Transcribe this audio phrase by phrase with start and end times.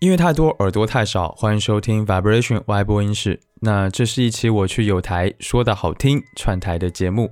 [0.00, 3.38] 音乐太多，耳朵太少，欢迎收听 Vibration Y 播音室。
[3.60, 7.30] 那这是一期我去有台说的好听串台的节目。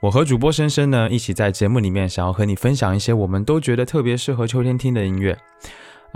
[0.00, 5.36] 我和主播深深呢一起在节目里面，想要和你分享一些我们都觉得特别适合秋天听的音乐。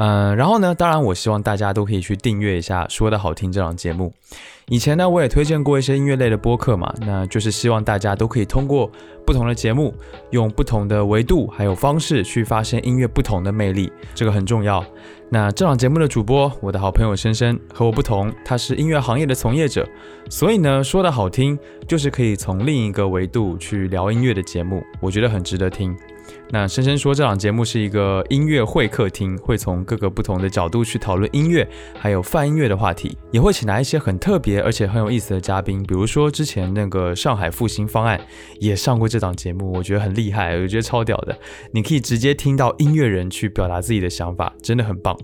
[0.02, 4.10] 嗯，然后呢，当然我希望大家都可以去订阅一下说的好听这档节目。
[4.68, 8.90] 以前呢，我也推荐过一些音乐类的播客嘛，那就是希望大家都可以通过
[9.26, 9.92] 不同的节目，
[10.30, 14.82] 用不同的维度还有方式去发现音乐不同的魅力，这个很重要。
[15.28, 19.86] 那这档节目的主播，我的好朋友深深和我不同，他是音乐行业的从业者，
[20.30, 25.94] 所以呢，说的好听就是可以从另一个维度去聊音乐的节目，我觉得很值得听。
[26.50, 38.20] 那深深说，这档节目是一个音乐会客厅，会从各个不同的角度去讨论音乐，还有泛音乐的话题，也会请来一些很特别而且很有意思的嘉宾，比如说之前那个上海复兴方案
[38.58, 41.38] 也上过这档节目，我觉得很厉害，我觉得超屌的。
[41.72, 45.16] 你可以直接听到音乐人去表达自己的想法，真的很棒。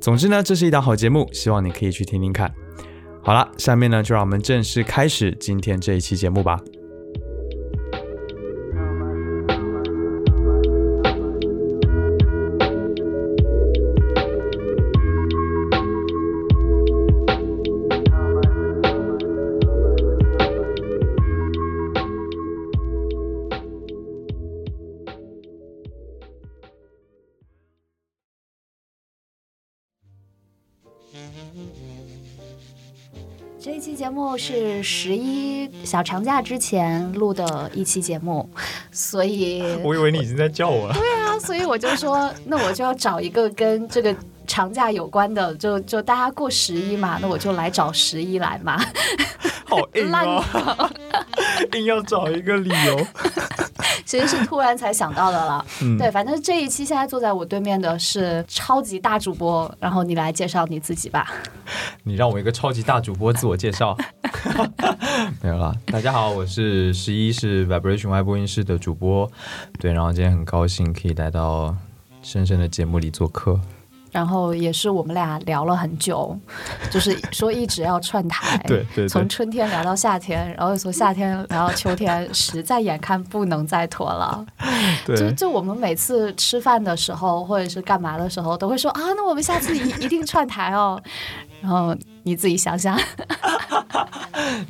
[0.00, 2.52] 总之呢，这是一档好节目，希望你可以去听听看。
[3.22, 6.60] 好了，下面呢就让我们正式开始今天这一期节目吧。
[34.06, 38.48] 节目是十一小长假之前录的一期节目，
[38.92, 40.94] 所以 我以为你已经在叫我了。
[41.02, 44.14] 对啊，所以我就说，那我就要找一个跟这个
[44.46, 48.80] 长假有关的，就就大家过十一嘛，那我就来找十一来嘛。
[49.64, 50.88] 好硬哦，
[51.74, 53.06] 硬要找一个理由。
[54.06, 55.66] 其实是突然才想到的了。
[55.98, 61.30] 对，反正这一期现在坐在我对面的是超级大主播，然后你来介绍你自己吧。
[62.04, 63.94] 你让我一个超级大主播自我介绍？
[65.42, 69.30] 没有了，大家好，我是十一，是 Vibration Y 播音室的主播。
[69.80, 71.74] 对，然后今天很高兴可以来到
[72.22, 73.60] 深深的节目里做客。
[74.16, 76.34] 然后也是我们俩聊了很久，
[76.90, 84.46] 就是说一直要串台，对对，从春天聊到夏天，然后从夏天聊到秋天，实在眼看不能再拖了。
[85.06, 90.98] 就就我们每次吃饭的时候或者是干嘛的时候，都会说啊，那我们下次一一定串台哦。
[91.60, 92.98] 然后你自己想想，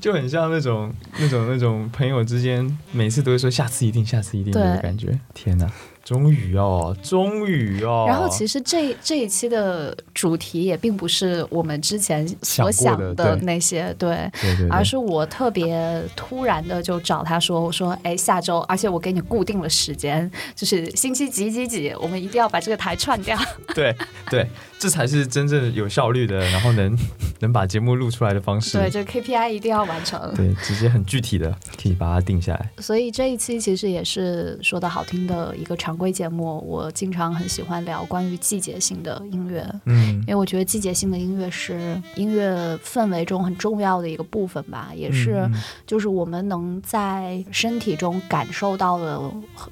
[0.00, 5.16] 就很像那种那种那种朋友之间，每次都会说下次一定，下次一定的感觉。
[5.34, 5.70] 天哪！
[6.06, 8.04] 终于哦，终于哦。
[8.06, 14.30] 然后其实这这一期的主题也并不是我们之前所想的那些，对，
[14.70, 23.36] 而是我特别突然的就找他说，我说，哎，下周，而且我给你固定了时间，就是星期几几几，我们一定要把这个台串掉。
[23.74, 23.92] 对
[24.30, 24.48] 对。
[24.78, 26.96] 这才是真正有效率的，然后能
[27.40, 28.76] 能把节目录出来的方式。
[28.76, 30.34] 对，这 KPI 一定要完成。
[30.34, 31.50] 对，直接很具体的
[31.82, 32.70] 可以把它定下来。
[32.78, 36.62] 所以这一期其实也是说的好听的一个常规节目。
[36.66, 45.48] 我经常很喜欢聊关于季节性的音乐，嗯，因为我觉得季节性的音乐是音乐氛围中很重要的一个部分吧，也是
[45.86, 49.18] 就是我们能在身体中感受到的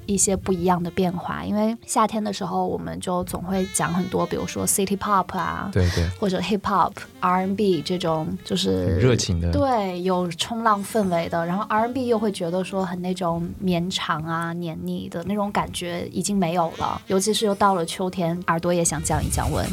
[0.07, 1.45] 一些不一样的变化。
[1.45, 4.94] 因为夏天的时候，我们就总会讲很多，比如说 City。
[4.97, 6.91] Pop 啊，对对，或者 hip hop、
[7.21, 11.45] RNB 这种就是热情的，对，有冲浪氛围的。
[11.45, 17.01] 然后 RNB 又会觉得说很那种绵长啊、黏腻的那种感觉已经没有了。
[17.07, 19.65] 尤其是又到了秋天，耳朵也想降一降温。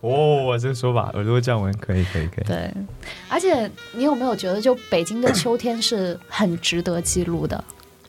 [0.00, 2.44] 哦，这个说法，耳朵降温可以可以可以。
[2.44, 2.72] 对，
[3.28, 7.62] 而且你有没有觉得，就北京的秋天是很值得记录的？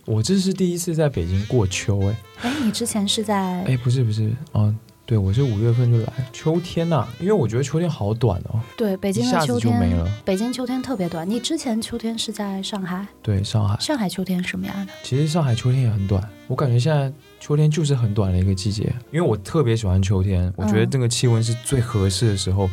[0.05, 3.61] 我这是第一次在北京过秋，哎，哎，你之前是在？
[3.63, 4.73] 哎，不是不是，哦。
[5.11, 8.57] 对，我是五月份就来，秋天呐，因为我觉得秋天好短哦。
[8.77, 10.09] 对，北京的秋天没了。
[10.23, 11.29] 北京秋天特别短。
[11.29, 13.05] 你之前秋天是在上海？
[13.21, 13.77] 对，上海。
[13.77, 14.93] 上海秋天什么样的？
[15.03, 17.11] 其实上海秋天也很短，我感觉现在
[17.41, 18.83] 秋天就是很短的一个季节。
[19.11, 22.69] 因为我特别喜欢秋天，我觉得这个气温是最合适的时候。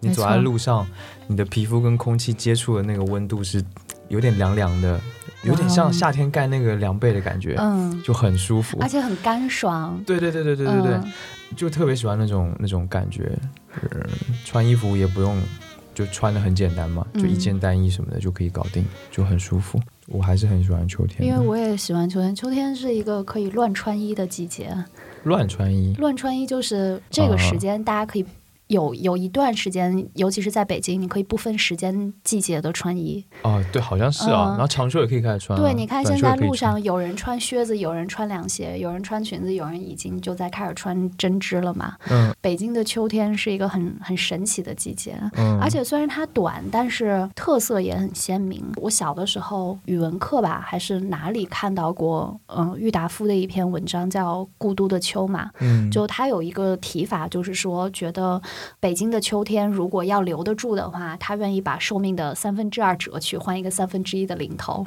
[0.00, 0.84] 你走在路上，
[1.26, 3.62] 你的皮肤跟空气接触的那个温度是
[4.08, 4.98] 有点凉凉的。
[5.44, 10.00] 有点像夏天盖那个凉被的感觉，嗯，就很舒服，而且很干爽。
[10.06, 11.00] 对对对对对对对，
[11.56, 13.32] 就特别喜欢那种那种感觉。
[13.82, 14.06] 嗯，
[14.44, 15.40] 穿衣服也不用，
[15.94, 19.80] 就穿的很简单嘛，就一件单衣什么的就可以搞定，就很舒服。
[20.08, 22.34] 我还是很喜欢秋天，因为我也喜欢秋天。
[22.34, 24.76] 秋天是一个可以乱穿衣的季节。
[25.22, 25.94] 乱穿衣？
[25.98, 28.26] 乱穿衣就是这个时间，大家可以。
[28.72, 33.22] 有有一段时间，尤其是在北京，你可以不分时间季节的穿衣。
[33.42, 34.48] 哦，对，好像是啊。
[34.52, 35.58] 然后长袖也可以开始穿。
[35.60, 41.94] 对，你看现在路上有人穿靴子，有人穿凉鞋，有人穿裙子，有人已经就在开始穿针织了嘛。
[42.08, 42.34] 嗯。
[42.40, 45.60] 北京的秋天是一个很很神奇的季节，嗯。
[45.60, 48.64] 而且虽然它短，但是特色也很鲜明。
[48.76, 55.50] 我小的时候语文课吧，还是哪里看到过，嗯，郁达夫的一篇文章叫《故都的秋》嘛。
[55.60, 55.90] 嗯。
[55.90, 58.40] 就他有一个提法，就是说觉得。
[58.80, 64.86] 北京的秋天，如果要留得住的话，他愿意把寿命的三分之二折去换一个三分之一的零头，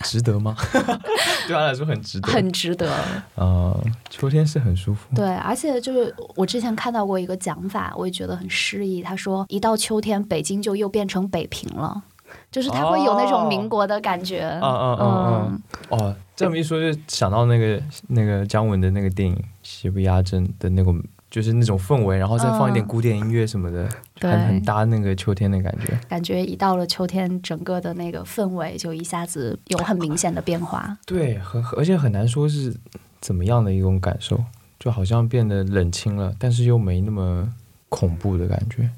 [0.00, 0.54] 值得吗？
[1.46, 2.92] 对他来说很值得，很值得。
[3.34, 5.14] 呃，秋天是很舒服。
[5.14, 9.02] 对，而且就是我之前看到过一个讲法，我也觉得很诗意。
[9.02, 12.02] 他说，一到秋天，北京就又变成北平了，
[12.50, 14.48] 就是他会有那种民国的感觉。
[14.62, 15.02] 嗯嗯嗯
[15.50, 15.62] 嗯。
[15.88, 20.94] 哦，这么一说，就想到那个那个姜文的那个电影《邪不压正》的那个。
[21.32, 23.88] 就是那种氛围，然后再放一点古典音乐什么的，
[24.20, 25.98] 很很搭那个秋天的感觉。
[26.06, 30.94] 感觉一到了秋天，整个的那个氛围就一下子有很明显的变化。
[31.06, 32.76] 对，很而且很难说是
[33.22, 34.44] 怎么样的一种感受，
[34.78, 37.48] 就好像变得冷清了，但是又没那么
[37.88, 38.90] 恐怖的感觉。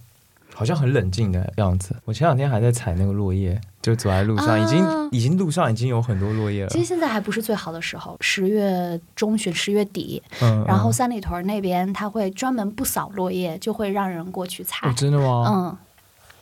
[0.53, 1.95] 好像很冷静的样子。
[2.05, 6.71] 我前两天还在采那个落叶，就走在路上，已经已经路上已经有很多落叶了。
[6.71, 14.91] 其实现在还不是最好的时候，十月中旬、十月底，嗯，然后三里屯那边他会专门不扫落叶，就会让人过去采。
[14.95, 15.45] 真的吗？
[15.47, 15.77] 嗯，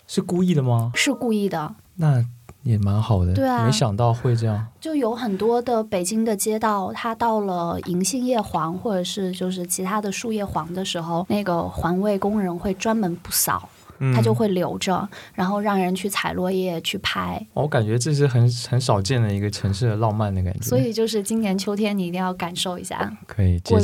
[0.06, 0.92] 是故意的吗？
[0.94, 1.74] 是故意的。
[1.96, 2.24] 那
[2.62, 3.34] 也蛮好的。
[3.34, 4.64] 对啊，没想到会这样。
[4.80, 13.68] 就有很多的北京的街道，它到了银杏叶黄或者是就是其他的树叶黄的时候，那个环卫工人会专门不扫。
[14.14, 17.44] 他就会留着，然后让人去采落叶去拍。
[17.54, 20.60] 我感觉这是很很少见的一个城市的浪漫的感觉。
[20.62, 23.16] 所以就是今年秋天你一定要感受一下。
[23.26, 23.78] 可以，过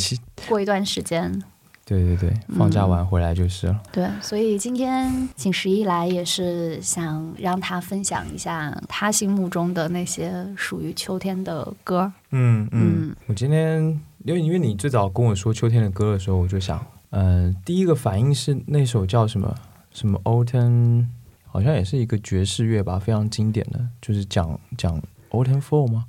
[0.48, 1.42] 过一段时间。
[1.84, 3.80] 对对对，放假完回来就是了。
[3.90, 12.12] 对，所以今天请十一来也是想让他分享一下他心目中的那些属于秋天的歌。
[12.30, 13.80] 嗯嗯，我今天
[14.26, 16.78] 因为因为你最早跟我说秋天的歌的时候，我就想，
[17.08, 19.54] 嗯，第一个反应是那首叫什么？
[19.98, 21.06] 什么 Autumn
[21.44, 26.06] 好像也是一个爵士乐吧，非常经典的，就是讲讲 Autumn Fall 吗？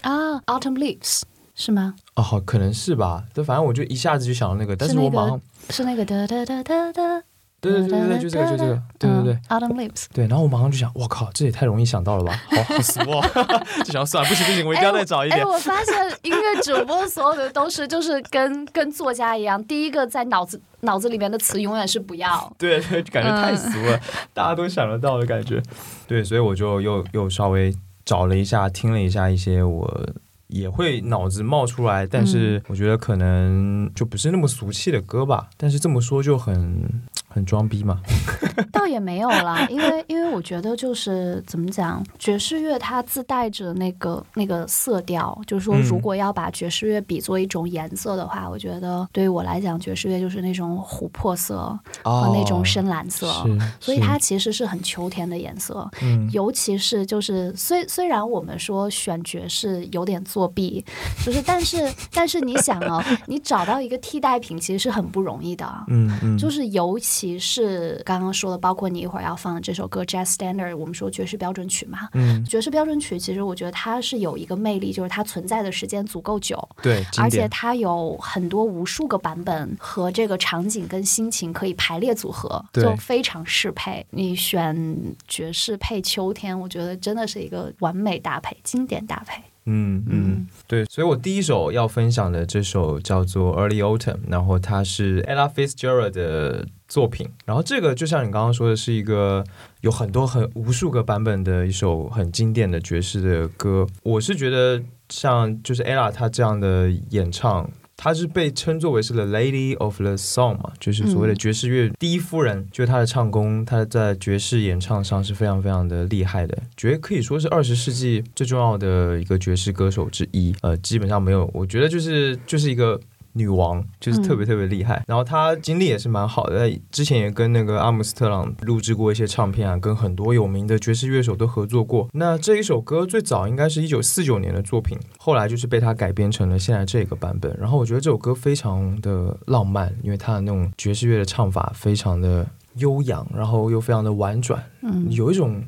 [0.00, 1.22] 啊，Autumn Leaves
[1.54, 1.94] 是吗？
[2.16, 3.24] 哦，好，可能是吧。
[3.32, 5.40] 但反正我就一下子就想到那个，但是我马上
[5.70, 7.22] 是那个哒哒哒哒哒。
[7.60, 10.06] 对对对对，就这个就这个，对对对，Autumn Leaves。
[10.12, 13.20] 对，然后我马上就想，我靠，这也太容易想到了吧，好好俗哦，
[13.84, 15.40] 就想算了，不行不行，我一定要再找一点。
[15.40, 22.50] 哎，我发现音乐主播所有的都是就是跟跟作家一样，第一个在脑子脑子里面的词永远是不要。
[22.56, 24.00] 对对，感觉太俗了，
[24.32, 25.60] 大家都想得到的感觉。
[26.06, 30.08] 对，所以我就又又稍微找了一下，听了一下一些我。
[30.48, 35.50] 也会脑子冒出来，但是我觉得可能就不是那么俗气的歌吧。
[35.58, 36.88] 但是这么说就很
[37.28, 38.00] 很装逼嘛。
[38.72, 51.56] 倒也没有啦，因为因为我觉得就是怎么讲，爵士乐它自带着那个那个色调，就是说如果要把爵士乐比作一种颜色的话，我觉得对于我来讲，爵士乐就是那种琥珀色
[52.02, 53.32] 和那种深蓝色，
[53.80, 55.88] 所以它其实是很秋天的颜色。
[56.02, 60.18] 嗯，尤其是就是虽虽然我们说选爵士有点。
[60.28, 60.84] 作弊，
[61.24, 84.06] 就是，但是，但是你想哦，你找到一个替代品其实是很不容易的，嗯嗯，就是尤其是刚刚说的，包括你一会儿要放的这首歌《Jazz Standard》，我们说爵士标准曲嘛，嗯，爵士标准曲其实我觉得它是有一个魅力，就是它存在的时间足够久，对，而且它有很多无数个版本和这个场景跟心情可以排列组合，就非常适配。
[84.10, 84.96] 你选
[85.26, 89.42] 爵士配秋天，我觉得真的是一个完美搭配，经典搭配。
[89.70, 99.44] 嗯嗯，对，所以我第一首要分享的这首叫做《Early Autumn》，然后它是 Ella Fitzgerald 的作品，然后这个就像你刚刚说的，是一个
[99.82, 103.86] 有很多很无数个版本的一首很经典的爵士的歌。
[104.02, 107.70] 我是觉得像就是 Ella 她这样的演唱。
[108.00, 112.64] 她是被称作为是 The Lady of the Song 嘛，就是所谓的爵士乐第一夫人。
[112.70, 120.54] 就是她的唱功，她在爵士演唱上是非常非常的厉害的，绝可以说是二十世纪最重要的一个爵士歌手之一。
[120.62, 123.00] 呃，基本上没有，我觉得就是就是一个。
[123.38, 132.08] 女王就是特别特别厉害，然后她经历也是蛮好的，之前也跟那个阿姆斯特朗录制过一些唱片啊，跟很多有名的爵士乐手都合作过。
[132.12, 137.56] 那这一首歌最早应该是一九四九年的作品，后来就是被她改编成了现在这个版本。
[137.58, 145.62] 然后我觉得这首歌非常的浪漫，因为他的那种爵士乐的唱法非常的悠扬，然后又非常的婉转，嗯，有一种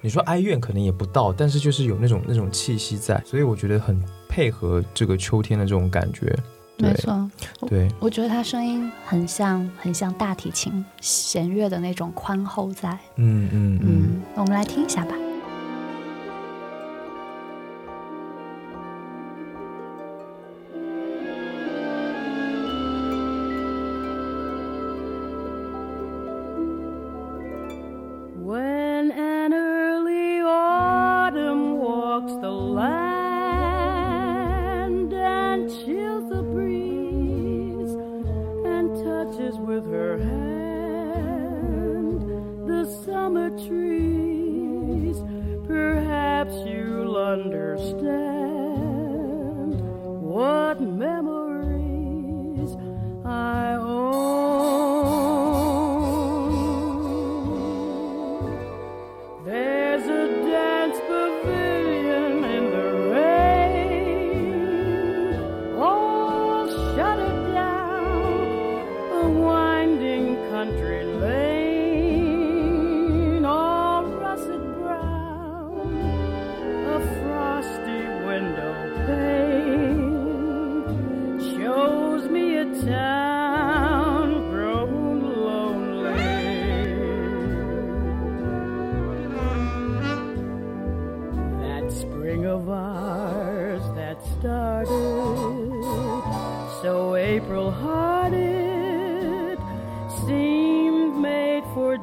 [0.00, 6.36] 你说哀怨可能也不到，但是就是有那种那种气息在，所以我觉得很配合这个秋天的这种感觉。
[6.78, 7.30] 没错，
[7.68, 12.90] 对，我觉得他声音很像很像大提琴弦乐的那种宽厚在。
[13.16, 15.14] 嗯嗯嗯，我们来听一下吧。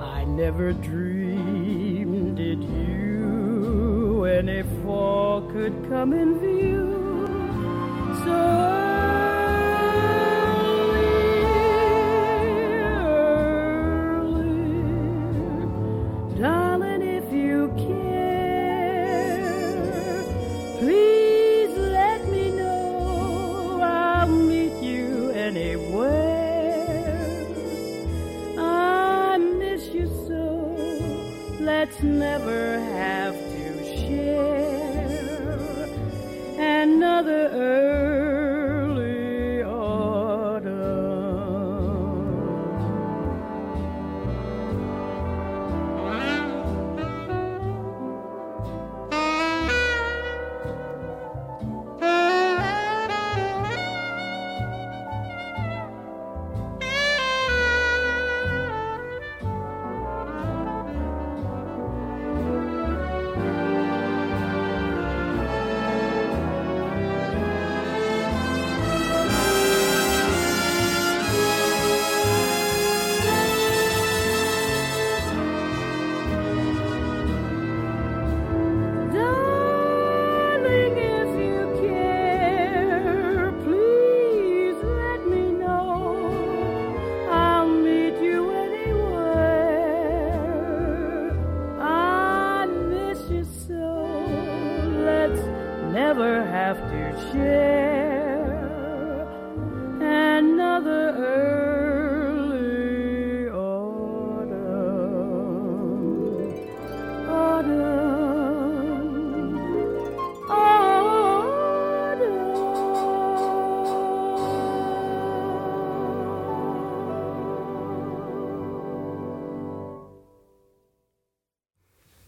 [0.00, 6.92] I never dreamed it you any a fall could come in view.
[8.24, 8.73] So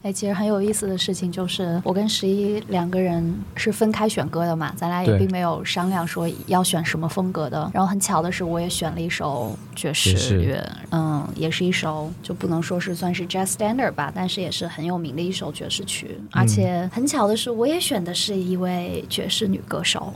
[0.07, 7.69] 哎，其实很有意思的事情就是，我跟十一两个人是分开选歌的嘛，咱俩也并没有商量说要选什么风格的。
[7.75, 16.17] 然后很巧的是，我也选了一首爵士乐，嗯，也是一首就不能说是算是 jazz standard 吧，但是也是很有名的一首爵士曲。
[16.31, 20.15] 而且很巧的是，我也选的是一位爵士女歌手，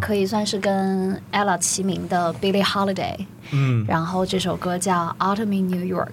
[0.00, 3.14] 可以算是跟 Ella 齐名的 Billie Holiday。
[3.52, 6.06] 嗯，然后这首歌叫《Autumn in New York》。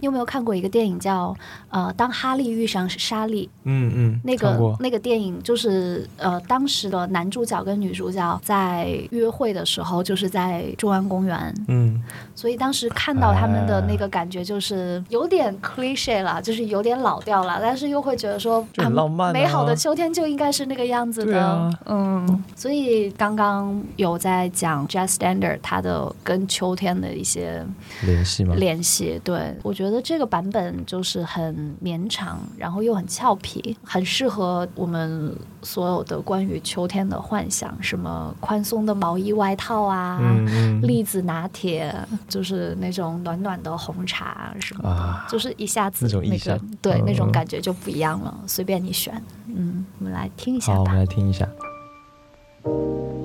[0.00, 1.34] 你有没有看过一个电影叫
[1.70, 3.48] 呃，当哈利遇上莎莉？
[3.64, 11.54] 嗯嗯，那个那个电影就是呃，当时的男主角跟女主角在约会的时候，就是在中央公园。
[11.66, 12.00] 嗯，
[12.34, 21.78] 所以当时看到他们的那个感觉就是有点 cliche 了，就是有点老掉了，但是又会觉得说很浪漫，美好的秋天就应该是那个样子的。
[21.86, 27.66] 嗯，所以刚刚有在讲 Jazz Standard，它的跟秋天的一些
[28.02, 28.54] 联系吗？
[28.54, 29.87] 联系，对我觉得。
[29.88, 37.74] 觉得这个版本就是很绵长，然后又很俏皮，很适合我们所有的关于秋天的幻想。
[37.80, 40.20] 什么宽松的毛衣外套啊，
[40.82, 41.94] 栗子拿铁，
[42.28, 48.34] 就是那种暖暖的红茶什么的，就是一下子那个对那种感觉就不一样了。
[48.46, 49.22] 随便你选。
[49.46, 51.48] 嗯，我们来听一下吧，我们来听一下。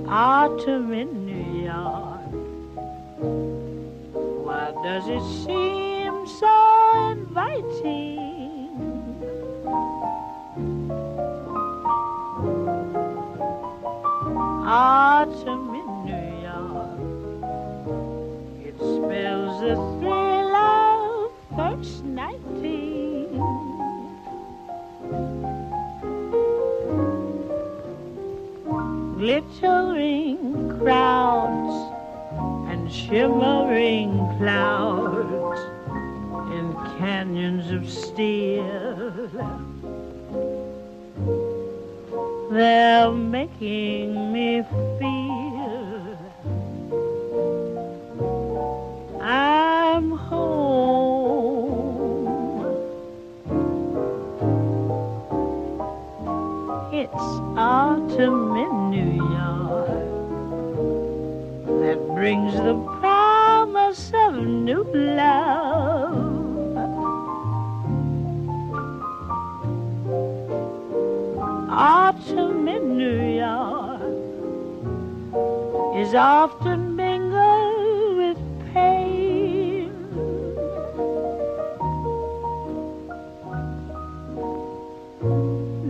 [0.07, 2.21] Autumn in New York.
[4.45, 8.69] Why does it seem so inviting?
[14.65, 16.99] Ah, Autumn in New York.
[18.67, 23.03] It spells the thrill of first nighting.
[29.23, 31.75] glittering crowds
[32.69, 35.12] and shimmering clouds
[37.03, 39.29] canyons of steel.
[42.49, 44.63] They're making me
[44.99, 46.17] feel
[49.19, 51.03] I'm home.
[56.93, 59.87] It's autumn in New York
[61.81, 62.75] that brings the
[76.15, 78.37] often mingled with
[78.73, 79.91] pain.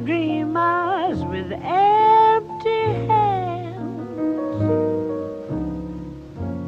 [0.05, 4.61] Dreamers with empty hands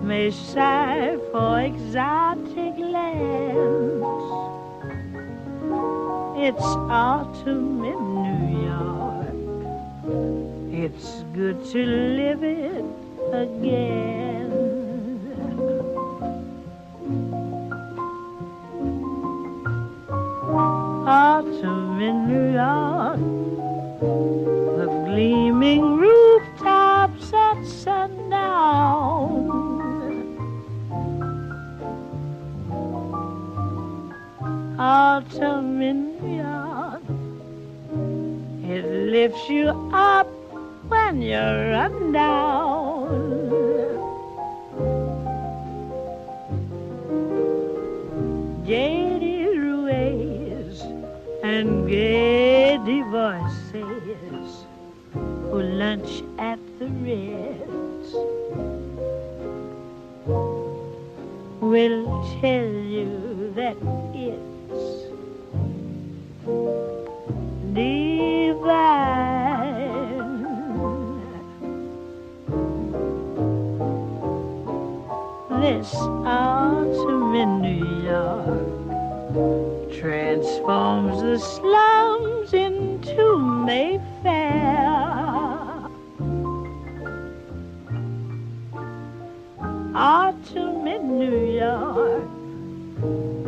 [0.03, 4.05] may sigh for exotic lands.
[6.38, 8.39] It's autumn in New
[8.71, 9.38] York.
[10.74, 12.94] It's good to live it
[13.44, 14.51] again.
[21.08, 23.20] Autumn in New York.
[24.80, 29.46] The gleaming rooftops at sundown.
[34.80, 37.04] Autumn in New York.
[38.74, 40.27] It lifts you up
[40.89, 42.94] when you're run down.
[55.86, 58.10] Lunch at the Ritz
[61.62, 62.06] will
[62.41, 63.78] tell you that
[64.15, 64.84] it's
[67.74, 68.15] divine.
[75.62, 78.69] This autumn in New York
[80.00, 84.14] transforms the slums into Mayfair.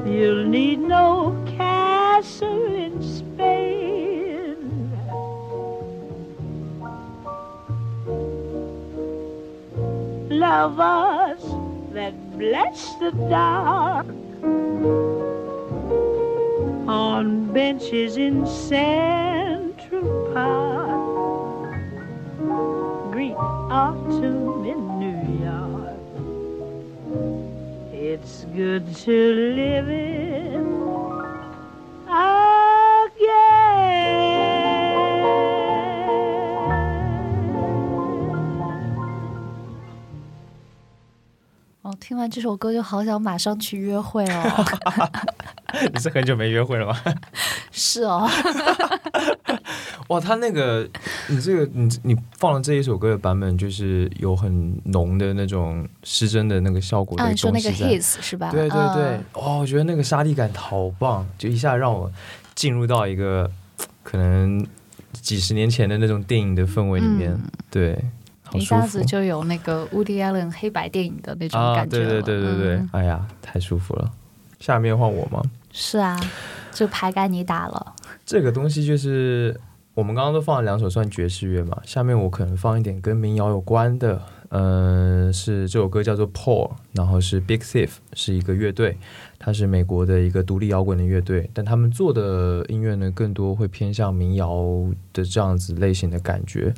[0.06, 4.58] You'll need no castle in Spain.
[10.30, 11.43] Lovers
[11.93, 14.08] that bless the dark
[16.88, 21.71] on benches in Central Park.
[23.12, 24.66] Greet autumn
[28.19, 29.12] It's good to
[29.56, 30.63] live it
[32.08, 33.77] again.
[41.84, 44.65] 哦，听完这首歌就好想马上去约会哦。
[45.93, 46.97] 你是很久没约会了吗？
[47.71, 48.27] 是哦，
[50.08, 50.88] 哇，他那个，
[51.28, 58.50] 你这个，你你放了这一首歌的版本，就是有很浓的那种失真的那个效果的啊，说那个 his 是吧？
[58.52, 62.12] 对对对嗯，哦，我觉得那个沙粒感好棒，就一下让我
[62.56, 63.52] 进入到一个
[64.04, 64.65] 可能
[65.12, 68.02] 几十年前的那种电影的氛围里面，嗯对，
[68.54, 71.76] 一下子就有那个 Woody Allen 黑白电影的那种啊！
[71.76, 72.00] 感觉啊。
[72.00, 74.10] 对对对对对，嗯哎呀，太舒服了。
[74.60, 75.43] 下面换我吗？
[75.74, 76.17] 是啊，
[76.72, 77.93] 就牌该你打了。
[78.26, 79.60] 这个东西就是
[79.97, 88.95] 我们刚刚都放了两首算爵士乐嘛，下面我可能放一点跟民谣有关的，嗯、是这首歌叫做 Paul，然后是 Big Thief，是一个乐队，
[89.39, 94.63] 它是美国的一个独立摇滚的乐队，但他们做的音乐呢，更多会偏向民谣
[95.13, 96.71] 的这样子类型的感觉。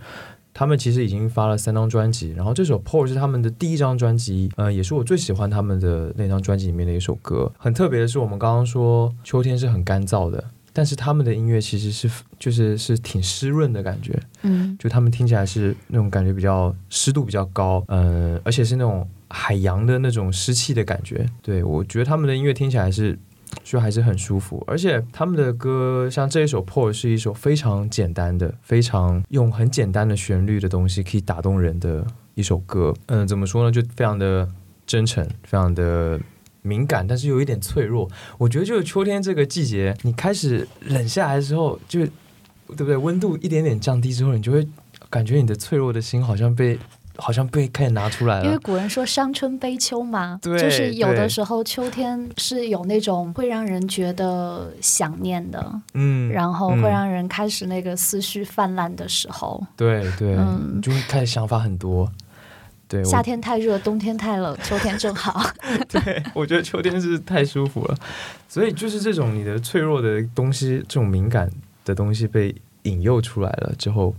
[0.53, 7.51] 他们其实已经发了三张专辑，然后这首《Paul》是他们的第一张专辑，呃，也是我最喜欢他们的那张专辑里面的一首歌。
[7.58, 21.25] 很特别的是，我们刚刚说秋天是很干燥的，但是他们的音乐其实是就是是挺湿润的感觉，嗯，就他们听起来是那种感觉比较湿度比较高，呃，而且是那种海洋的那种湿气的感觉。
[21.41, 23.17] 对我觉得他们的音乐听起来是
[23.63, 32.05] 就还是很舒服，而且他们的歌像这一首《Pour》是一首非常简单的、非常用很简单的旋律的东西可以打动人的
[32.36, 32.93] 一首歌。
[33.08, 33.71] 嗯，怎么说呢？
[33.71, 34.47] 就非常的
[34.86, 36.19] 真诚，非常的。
[36.62, 38.10] 敏感，但是有一点脆弱。
[38.38, 42.98] 我觉得就是秋天这个季节，你开始冷下来的时候，就对不对？
[42.98, 44.67] 温度一点点降低之后，你就会
[45.10, 46.78] 感觉你的脆弱的心好像被
[47.15, 48.45] 好像被开始拿出来了。
[48.45, 59.65] 因为古人说伤春悲秋嘛，就是有的时候秋天是有那种会让人觉得想念的，嗯，然后会让人开始那个思绪泛滥的时候。
[59.76, 62.10] 对对，嗯，就会开始想法很多。
[62.89, 65.39] 对，夏天太热，冬天太冷， 秋天正好。
[65.88, 67.95] 对，我觉得秋天是太舒服了，
[68.47, 71.47] 所以就是这种你的脆弱的东西，这种敏感
[71.86, 74.15] 的东西被引诱出来了之后，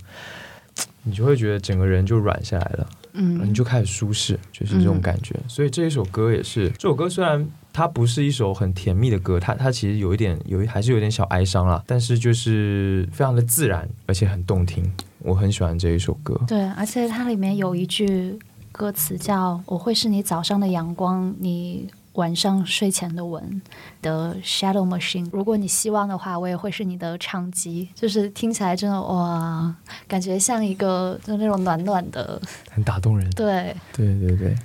[1.03, 5.35] 你就会觉得整个人就软下来了，嗯，你就开始舒适，就是这种感觉。
[5.49, 16.41] 所以这一首歌也是，这首歌虽然它不是一首很甜蜜的歌，它它其实有一点有还是有点小哀伤了，但是就是非常的自然，而且很动听，我很喜欢这一首歌。
[16.47, 18.39] 对，而且它里面有一句。
[18.73, 23.61] 歌词叫“我会是你早上的阳光，你晚上睡前的吻”
[24.01, 25.29] 的 Shadow Machine。
[25.33, 27.89] 如果你希望的话，我也会是你的唱机。
[27.95, 29.75] 就是听起来真的哇，
[30.09, 33.29] 感觉像一个就那种暖暖的，很打动人。
[33.31, 34.57] 对，对对对。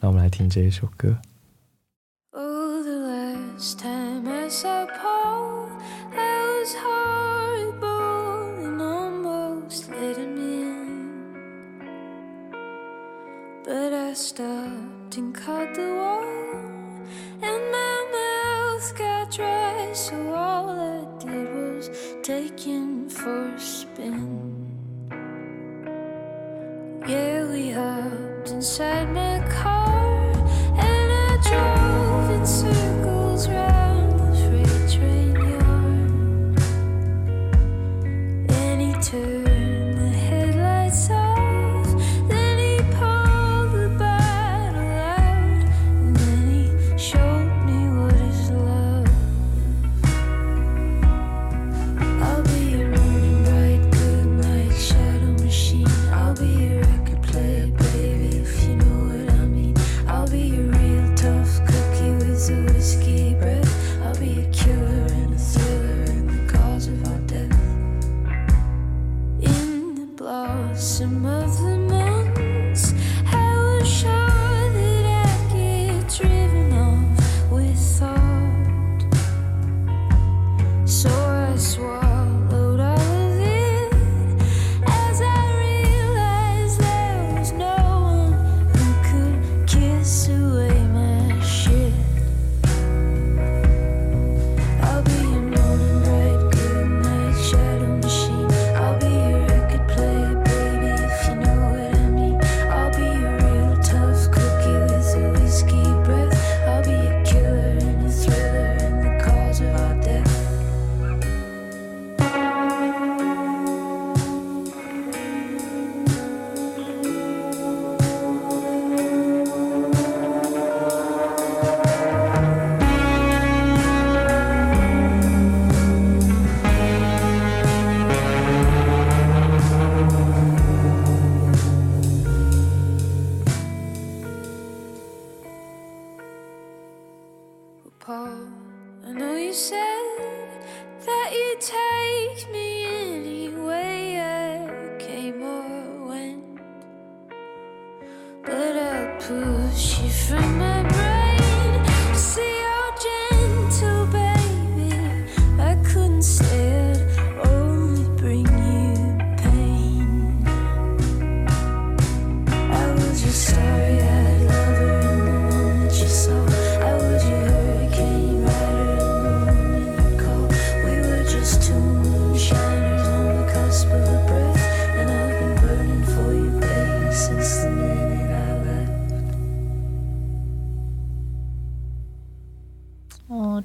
[0.00, 1.16] 那我们来听这一首歌。
[13.70, 16.24] But I stopped and caught the wall,
[17.40, 19.92] and my mouth got dry.
[19.92, 21.88] So all I did was
[22.20, 24.66] take him for a spin.
[27.06, 30.32] Yeah, we hopped inside my car,
[30.74, 33.79] and I drove in circles round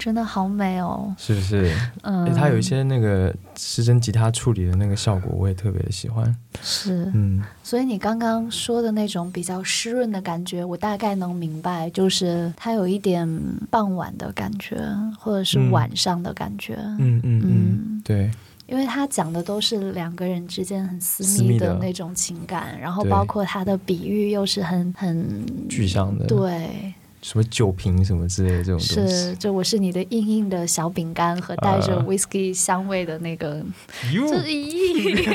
[0.06, 1.76] 真的好美哦，是不是？
[2.04, 6.24] 嗯，它有一些那个失真吉他处理的那个效果，我也特别的喜欢。
[6.62, 13.28] 是，嗯，所以你刚刚说的那种比较湿润的感觉，我大概能明白，就是它有一点
[13.72, 14.78] 傍晚的感觉，
[15.20, 16.76] 或者是晚上的感觉。
[17.00, 18.30] 嗯嗯嗯，对。
[18.68, 26.94] 因为他讲的都是两个人之间很私密的那种情感，然后包括他的比喻又是很很具象的，对，
[27.26, 33.66] 什么酒瓶什么之类的这种东西，是，就我是你的硬硬的小饼干和带着 whisky 香味的那个，
[34.04, 35.26] 这 是咦，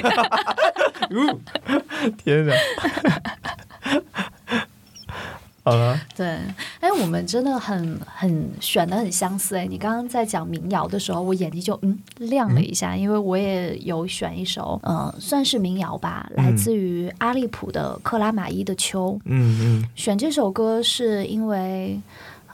[2.17, 2.55] 天哪！
[5.63, 6.27] 好了，对，
[6.81, 9.67] 哎，我们真的很很选的很相似哎。
[9.67, 19.13] 你刚刚在讲民谣的时候，我眼睛就嗯亮了一下，因为我也有选一首，呃，算是民谣吧，来自于阿利普的《克拉玛依的秋》。
[19.27, 22.01] 嗯嗯，选这首歌是因为。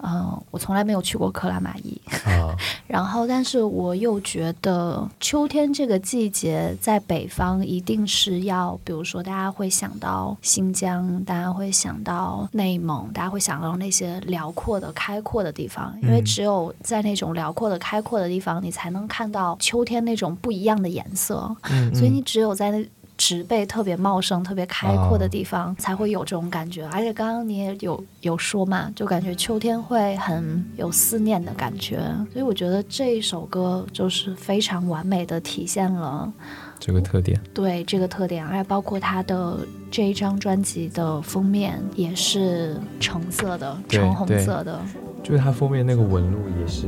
[0.02, 2.00] 嗯，我从来没有去过克拉玛依，
[2.86, 21.54] 然后，但是我又觉得秋天这个季节在北方一定是要，比如说大家会想到新疆，大家会想到内蒙，大家会想到那些辽阔的、开阔的地方，因为只有在那种辽阔的、开阔的地方，你才能看到秋天那种不一样的颜色。
[21.70, 22.86] 嗯，所以你只有在那。
[23.16, 31.98] 植被特别茂盛、特别开阔的地方才会有这种感觉，而且刚刚你也有有说嘛，就感觉秋天会很有思念的感觉，
[32.32, 36.30] 所以我觉得这一首歌就是非常完美的体现了
[36.78, 37.40] 这个特点。
[37.54, 39.58] 对这个特点，而且包括它的
[39.90, 44.78] 这一张专辑的封面也是橙色的、橙红色的，
[45.22, 46.86] 就是它封面那个纹路也是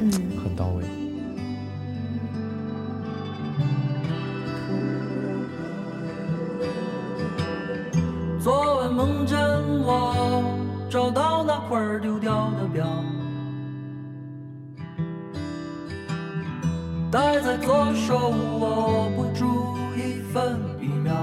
[0.00, 0.10] 嗯。
[0.42, 0.82] 很到位。
[4.08, 4.17] 昨
[8.90, 9.38] 梦见
[9.84, 10.42] 我
[10.90, 12.86] 找到那块丢掉的表，
[17.10, 21.14] 戴在左手握不住一分一秒。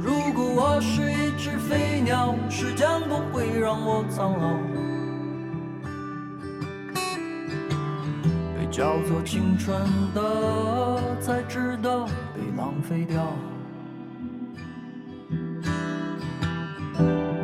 [0.00, 4.79] 如果我是一只飞鸟，时间不会让我苍老。
[8.70, 9.76] 叫做青春
[10.14, 12.06] 的，才知道。
[12.56, 13.32] 浪费掉。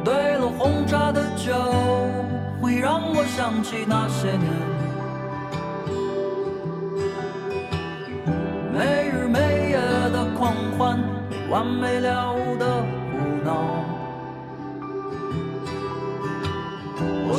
[0.05, 1.55] 对了，红茶的酒
[2.61, 4.45] 会让我想起那些年，
[8.75, 9.79] 没日没夜
[10.13, 13.86] 的狂欢，没完没了的胡闹。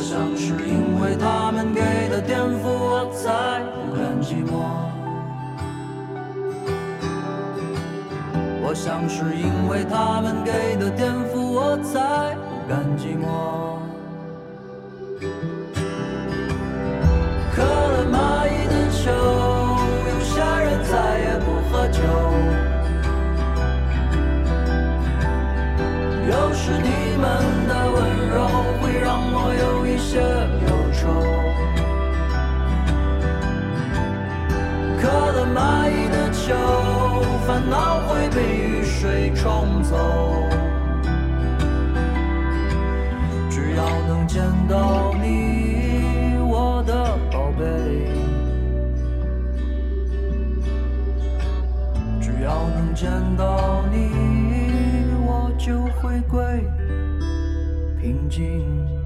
[0.09, 4.55] 想是因为他们给的颠覆，我才不甘寂寞。
[8.63, 13.27] 我想是因为他们给的颠覆，我才不甘寂寞。
[17.51, 19.11] 喝了蚂蚁的酒，
[20.07, 21.99] 有些人再也不喝酒。
[26.29, 26.87] 又是你
[27.19, 27.25] 们
[36.47, 36.55] 蚁的酒。
[37.45, 39.95] 烦恼会被雨水冲走，
[43.49, 47.65] 只要能见到你，我的宝贝，
[52.19, 54.09] 只要能见到你，
[55.25, 56.43] 我就会归
[58.01, 58.96] 平静。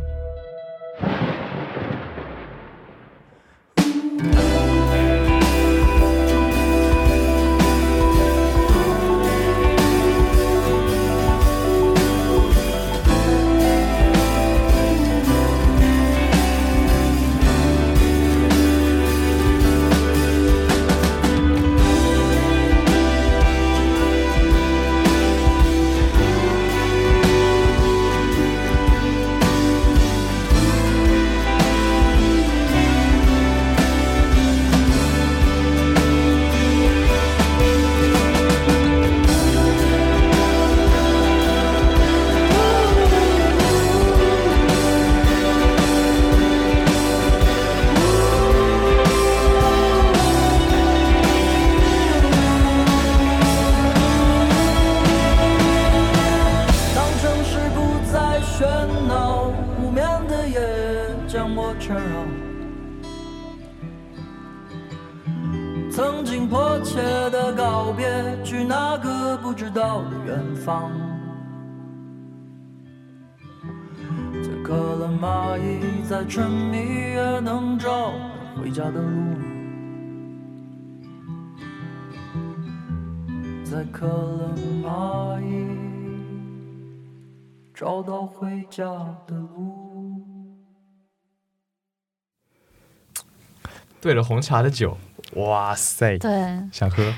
[94.01, 94.97] 兑了红茶的酒，
[95.35, 96.29] 哇塞，对，
[96.71, 97.13] 想喝。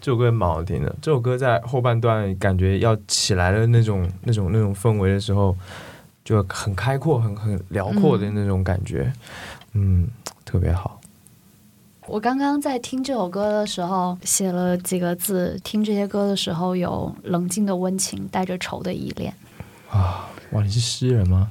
[0.00, 5.56] 这首歌蛮好听的，这首歌在后半段感觉要起来的那种、那种、那种氛围的时候，
[6.24, 9.10] 就很开阔、很很辽阔的那种感觉，
[9.72, 10.08] 嗯，
[10.44, 11.00] 特别好。
[12.06, 19.32] 我刚刚在听这首歌的时候写了几个字，听这些歌的时候有冷静的温情，带着愁的依恋。
[19.90, 21.48] 啊，哇，你是诗人吗？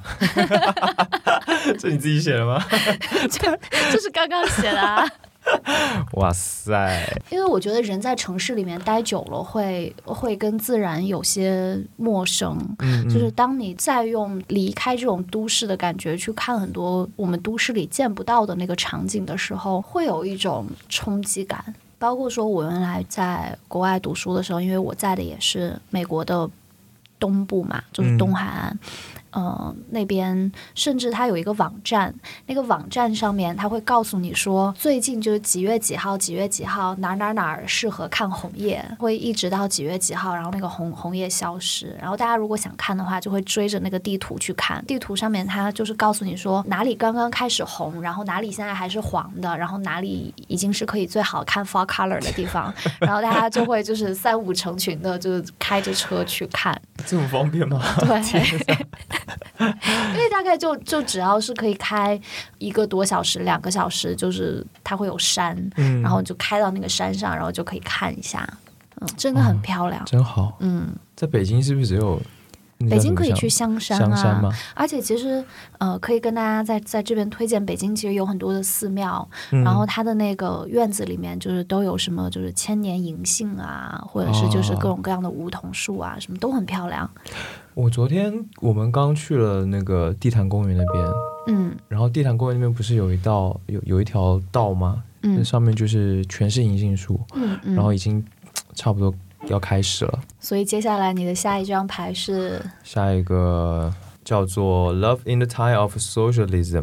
[1.78, 2.64] 这你自己写的吗？
[3.30, 4.80] 这是刚刚写的。
[4.80, 5.06] 啊。
[6.12, 7.06] 哇塞！
[7.28, 12.58] 因为我觉得人在城市里面待久了，会会跟自然有些陌生。
[12.78, 21.62] 嗯，就是当你再用离开这种都市的感觉去看很多我们都市里见不到的那个场景的时候，会有一种冲击感。
[21.98, 26.48] 包括说，我原来在国外读书的时候，因为我在的也是美国的
[27.18, 28.78] 东部嘛，就是东海岸。
[28.82, 29.13] 嗯，
[29.90, 32.14] 那边甚至它有一个网站，
[32.46, 41.96] 那个网站上面它会告诉你说，最近就是几月几号，几月几号哪哪哪适合看红叶，会一直到几月几号，然后那个红红叶消失。
[42.00, 57.80] 然后大家如果想看的话，就会追着那个地图去看，地图上面它就是告诉你说哪里刚刚开始红，然后哪里现在还是黄的，然后哪里已经是可以最好看 fall color 的地方，然后大家就会就是三五成群的就是开着车去看， 这么方便吗？
[58.00, 58.84] 对。
[59.58, 62.20] 因为大概就就只要是可以开
[62.58, 65.56] 一个多小时、两个小时，就是它会有山，
[66.02, 68.46] 然后就开到那个山上，然后就可以看一下，
[69.00, 70.56] 嗯，真的很漂亮，真好。
[70.60, 72.20] 嗯，在北京是不是只有
[72.90, 74.50] 北京可以去香山啊？
[74.74, 75.42] 而且其实
[75.78, 87.08] 呃，可以跟大家在在这边推荐，北京其实有很多的寺庙，然后它的那个院子里面就是都有什么，就是千年银杏啊，或者是就是各种各样的梧桐树啊，什么都很漂亮。
[87.74, 91.04] 我昨天我们刚去了那个地坛公园那边，
[91.48, 95.02] 嗯，然后地坛公园那边不是有一道有有一条道吗？
[95.22, 98.24] 嗯，那上面就是全是银杏树，嗯嗯，然后已经
[98.74, 99.12] 差不多
[99.48, 100.20] 要开始了。
[100.40, 103.92] 所以接下来你的下一张牌是下一个
[104.24, 106.82] 叫做《Love in the Time of Socialism》，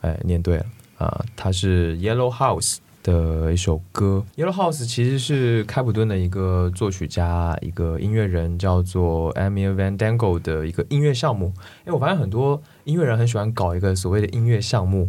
[0.00, 0.66] 哎，念对了
[0.98, 2.78] 啊，它是 Yellow House。
[3.06, 11.52] 的一首歌，Yellow House 其实是开普敦的一个作曲家，一个音乐人，叫做 Emil Van Dangle 的一个音乐项目。
[11.84, 15.08] 因为我发现很多音乐人很喜欢搞一个所谓的音乐项目，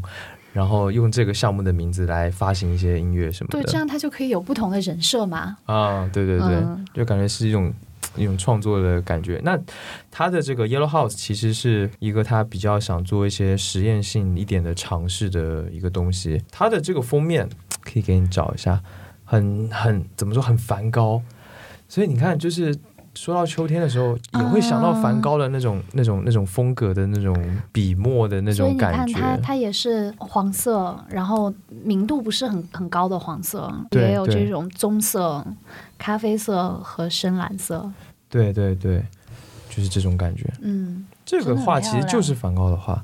[0.58, 3.62] 然后用这个项目的名字来发行一些音乐什么的。
[3.62, 5.56] 对，这样他就可以有不同的人设嘛。
[5.66, 7.72] 啊，对对对，就感觉是一种。
[8.16, 9.40] 一种创作的感觉。
[9.44, 9.60] 那
[10.10, 16.42] 他的这个 Yellow House 其实是一个他比较想做一些实验性一点的尝试的一个东西。
[16.50, 17.48] 他的这个封面
[17.82, 18.82] 可以给你找一下，
[19.24, 21.22] 很很怎么说很梵高。
[21.88, 22.76] 所以你看，就是
[23.18, 27.36] 说到秋天的时候，也会想到梵高的那种那种那种风格的那种
[27.72, 29.20] 笔墨的那种感觉。
[29.20, 31.52] 它它也是黄色，然后
[31.84, 35.44] 明度不是很很高的黄色，也有这种棕色、
[35.98, 37.92] 咖啡色和深蓝色。
[38.30, 39.04] 对对对，
[39.70, 40.46] 就是这种感觉。
[40.62, 43.04] 嗯，这个画其实就是梵高的画，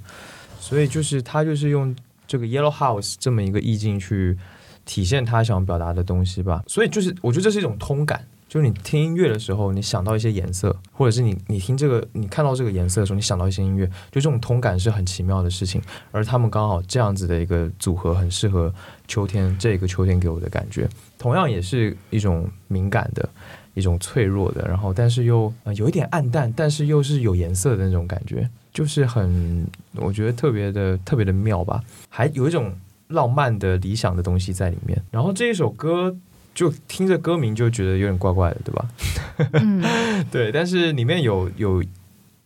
[0.59, 1.95] 所以就是他就是用
[2.27, 4.37] 这个 Yellow House 这么一个意境去
[4.85, 6.63] 体现他想表达的东西吧。
[6.67, 15.81] 所以就是我觉得这是一种通感，就你听音乐的时候，你想到一些颜色，或者是你你听这个你看到这个颜色的时候，你想到一些音乐，就这种通感是很奇妙的事情。
[16.11, 18.71] 而他们刚好这样子的一个组合，很适合
[19.07, 20.87] 秋天这个秋天给我的感觉，
[21.17, 23.27] 同样也是一种敏感的。
[23.73, 32.71] 一种脆弱的，然后但是又有一点暗淡，但是又是有颜色的那种感觉，就是很我觉得特别的特别的妙吧，还有一种
[33.07, 35.03] 浪漫的理想的东西在里面。
[35.09, 36.15] 然后这一首歌
[36.53, 40.23] 就听着歌名就觉得有点怪怪的，对吧？
[40.31, 41.83] 对，但是里面有有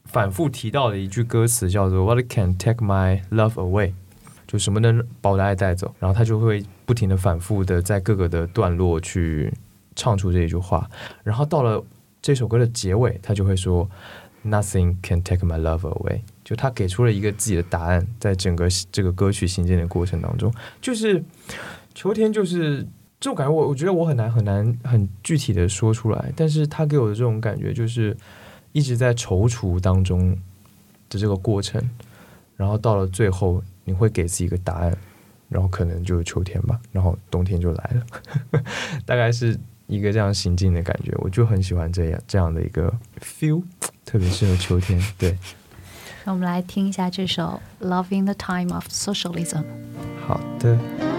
[0.06, 3.94] 反复提到的一句歌词叫做 “What can take my love away”，
[4.48, 5.94] 就什么能把我的爱带走？
[6.00, 9.54] 然后他就会不停的反复的在各个的段落去。
[10.00, 10.88] 唱出这一句话，
[11.24, 11.84] 然后到了
[12.22, 13.90] 这首歌的结尾，他就会说
[14.46, 21.24] ：“Nothing can take my love away。”就他给出了一个自己的答案，在整个这个歌曲行进的过程当中，就是
[21.96, 22.86] 秋天，就是
[23.20, 23.52] 这种感觉。
[23.52, 28.16] 我我觉得我很难很难很具体的说出来，但是他给我的这种感觉，就是
[28.72, 30.38] 一直在踌躇当中
[31.10, 31.82] 的这个过程，
[32.56, 34.98] 然后到了最后，你会给自己一个答案，
[35.50, 38.62] 然后可能就是秋天吧，然后冬天就来了，
[39.06, 39.60] 大概是。
[39.90, 43.64] 一个这样行进的感觉，我就很喜欢这样这样的一个 feel，
[44.04, 45.02] 特别适合秋天。
[45.18, 45.38] 对，
[46.26, 49.64] 那我们来听一下这首《Loving the Time of Socialism》。
[50.28, 51.17] 好的。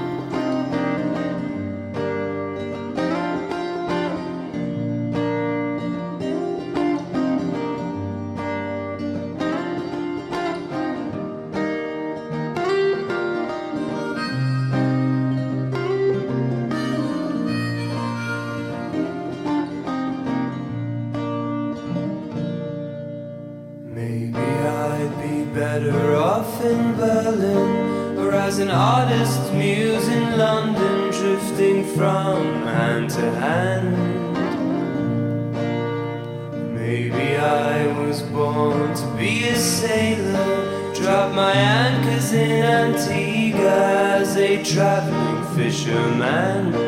[44.79, 46.88] traveling fisherman.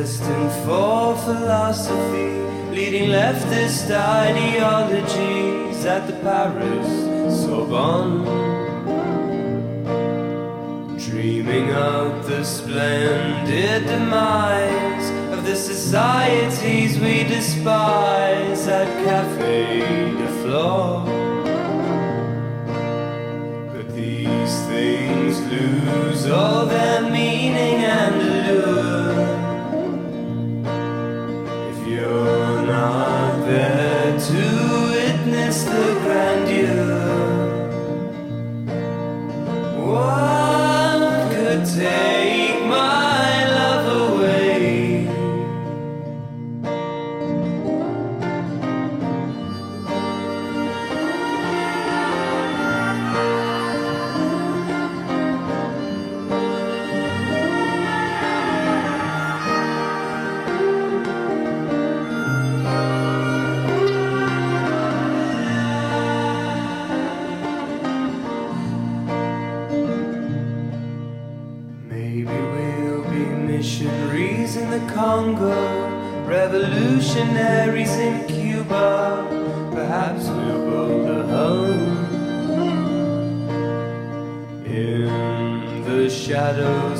[0.00, 2.32] destined for philosophy,
[2.74, 6.88] leading leftist ideologies at the Paris
[7.42, 8.24] Sorbonne.
[11.06, 21.04] Dreaming of the splendid demise of the societies we despise at Cafe de Flore.
[23.74, 28.19] But these things lose all their meaning and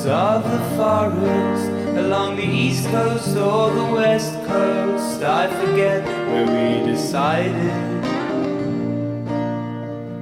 [0.07, 6.87] of the forest, along the east coast or the west coast, I forget where we
[6.91, 7.71] decided.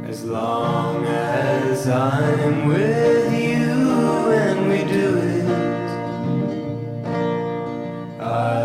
[0.09, 5.47] As long as I'm with you and we do it,
[8.21, 8.58] I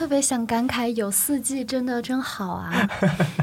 [0.00, 2.72] 特别想感慨，有四季真的真好啊。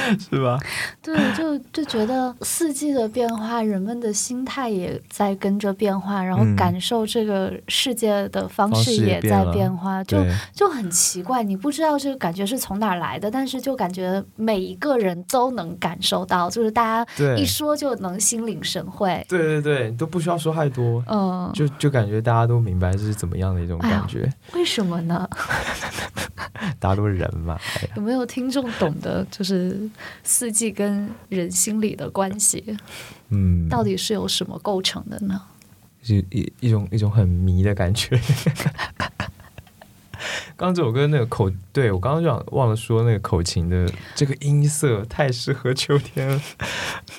[0.18, 0.58] 是吧？
[1.02, 10.18] 对，就就觉得四季的变化，人们的心态也在跟着变化，然后感受这个世界的方式也在变化，就
[10.54, 11.42] 就很奇怪。
[11.42, 19.24] 你不知道这个感觉是从哪儿来的，但是就感觉每一个人都能感受到，就是大家一说就能心领神会。
[19.28, 24.30] 对对对，都不需要说太多，嗯，就就感觉大家都明白这是怎么样的一种感觉。
[24.54, 25.28] 为什么呢？
[26.78, 27.58] 大家都是人嘛。
[27.96, 29.24] 有没有听众懂得？
[29.30, 29.88] 就是。
[30.22, 32.76] 四季跟人心理的关系，
[33.30, 35.40] 嗯，到底是由什么构成的呢？
[36.04, 38.18] 一一一种一种很迷的感觉。
[40.56, 46.40] 刚刚这首歌那个口，对我刚刚就忘忘了说那个口琴的这个音色太适合秋天了。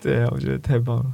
[0.02, 1.06] 对啊，我觉得太棒了。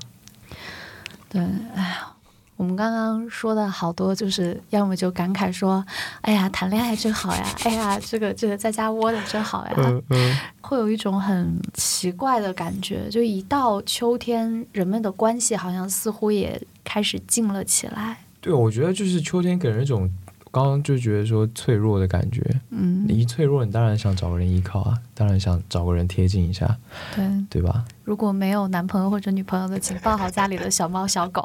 [1.29, 1.41] 对，
[1.75, 2.13] 哎呀。
[2.57, 5.85] 我们刚刚说的好多，就是要么就感慨说
[6.21, 7.45] ：“哎呀，谈恋爱真好呀！
[7.63, 18.17] 哎呀，这个这个在家窝着真好呀！”嗯嗯，会有一种很奇怪的感觉，就一到秋天，人们的关系好像似乎也开始近了起来。
[18.41, 20.09] 对，我觉得就是秋天给人一种，
[20.51, 22.41] 刚刚就觉得说脆弱的感觉。
[22.71, 26.75] 嗯，你一脆弱，你当然想找个人依靠啊，当然想找个人贴近一下，
[27.15, 27.85] 对对吧？
[28.03, 31.43] 如果没有男朋友或者女朋友的，请抱好家里的小猫小狗。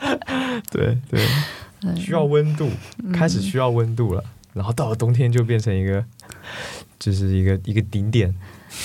[0.70, 2.68] 对对，需要温度，
[3.12, 6.04] 开始需要温度了，然后到了冬天就变成一个，
[6.98, 8.34] 就是一个一个顶点。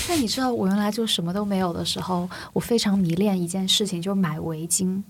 [0.09, 5.01] 那你知道我原来就什么都没有的时候，我非常迷恋一件事情，就是买围巾。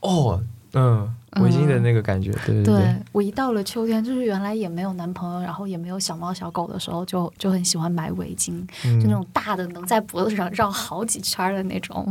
[0.00, 0.42] 哦，
[0.74, 2.96] 嗯，围巾的那个感觉，对对对。
[3.12, 12.10] 我一到了秋天，就是原来也没有男朋友，然后也没有小猫小狗的时候，就就很喜欢买围巾，就那种大的，能在脖子上绕好几圈的那种，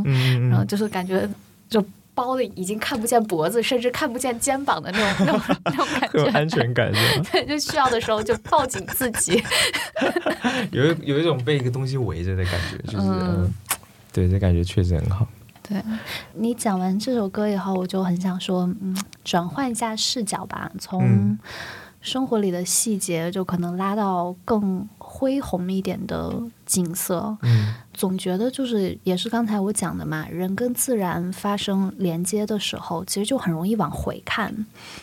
[0.50, 1.28] 然后就是感觉
[1.68, 1.82] 就。
[2.14, 6.92] 包的已经看不见脖子，甚至看不见肩膀的那种、那种、那种感觉， 有安全感
[7.32, 9.42] 对，就需要的时候就抱紧自己，
[10.72, 13.52] 有有一种被一个东西围着的感觉，就是嗯，
[14.12, 15.26] 对，这感觉确实很好。
[15.62, 15.82] 对。
[16.34, 21.38] 你讲完这首歌以后，我就很想说，嗯，转换一下视角吧，从。
[22.02, 26.34] 生活里的细节，就可能拉到更恢宏一点的
[26.66, 27.34] 景色。
[27.42, 34.52] 嗯，总觉得就是也是刚才我讲的嘛，人跟自然发生连接的时候，其实就很容易往回看。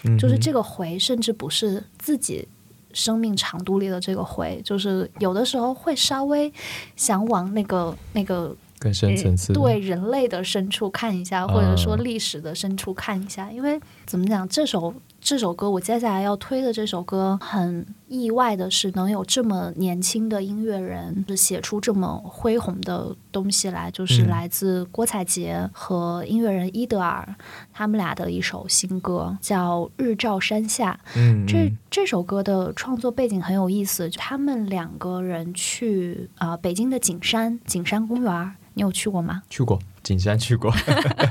[0.04, 2.46] 嗯，就是这个回，甚至不是自己
[2.92, 6.52] 生命长度里的这个回，就是有的时候会稍微
[6.98, 13.50] 想往那个那个更深层次，对人类的深处看一下，或者说历史的深处看一下。
[13.50, 14.94] 因为怎么讲，这首。
[15.22, 27.36] 这首歌，我接下来要推的这首歌，很意外的是，能有这么年轻的音乐人写出这么恢宏的东西来，就是来自郭采洁和音乐人伊德尔
[27.72, 31.00] 他们俩的一首新歌，叫《日照山下》。
[31.16, 38.56] 嗯，这这首歌的创作背景很有意思，他们两个人去啊北京的景山景山公园。
[38.76, 39.42] 你有去过吗？
[39.50, 39.78] 去过
[40.10, 40.74] 景山，去过，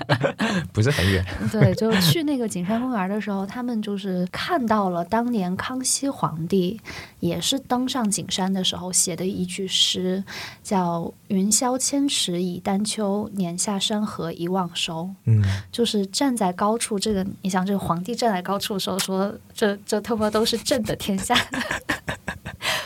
[0.72, 1.24] 不是很远。
[1.50, 6.80] 对，就去那个景山公园的时候，他们就是看到了当年康熙皇帝
[7.18, 10.22] 也是登上景山的时候写的一句诗，
[10.62, 15.10] 叫“云霄千尺以丹丘，年下山河一望收”。
[15.26, 21.34] 嗯，就是站在高处，这个你想，这个皇帝站在高处的时候说：“这这他妈都是朕的天下。”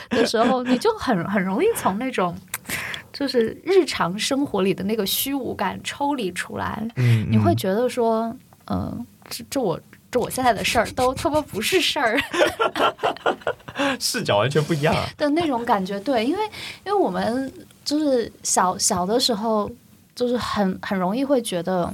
[0.09, 2.35] 的时候，你就很很容易从那种。
[3.13, 6.85] 就是日常生活里的那个虚无感抽离出来，
[7.29, 8.35] 你会觉得说，
[8.65, 9.79] 嗯，这这我
[10.11, 12.19] 这我现在的事儿都特别不是事儿，
[14.01, 15.99] 视角完全不一样的那种感觉。
[15.99, 16.43] 对，因为
[16.85, 17.51] 因为我们
[17.85, 19.71] 就是小小的时候，
[20.15, 21.93] 就是很很容易会觉得。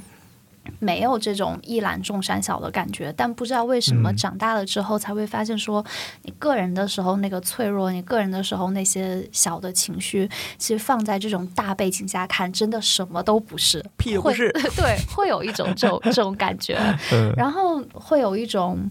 [0.77, 5.83] 没有这种一览众山小的感觉，但不知道为什么长大了之后才会发现，说
[6.23, 16.77] 你个人的时候那个脆弱，你个人的时候那些小的情绪，其实放在这种大背景下看，真的什么都不是，屁不是， 对，会有一种这种这种感觉，
[17.35, 18.89] 然后会有一种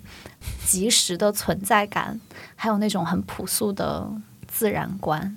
[0.65, 2.21] 及时的存在感，
[2.57, 4.11] 还有那种很朴素的
[4.47, 5.37] 自然观，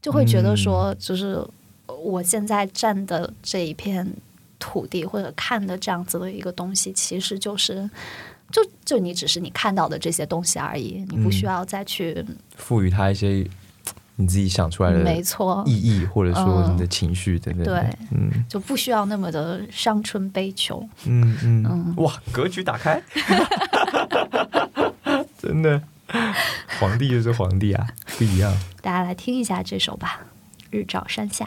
[0.00, 1.42] 就会觉得说，就是
[1.86, 4.12] 我现在站的这一片。
[4.58, 7.88] 土地或者看的这样子的一个东西，其实就是，
[8.50, 12.24] 就就你只是你看到的这些东西而已，你不需要再去
[12.56, 13.46] 赋予它一些
[14.18, 17.64] 你自己想出来的没错意义，或者说你的情绪等等。
[17.64, 20.82] 对，嗯，就不需要那么的伤春悲秋。
[21.04, 23.02] 嗯嗯，哇，格局打开，
[25.38, 25.82] 真的，
[26.80, 27.86] 皇帝就是皇帝啊，
[28.16, 28.50] 不一样。
[28.80, 30.20] 大家来听一下这首吧，
[30.70, 31.44] 《日照山下》。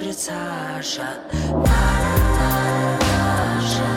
[0.00, 3.90] отрицаша, та-ра-та-ра-таша,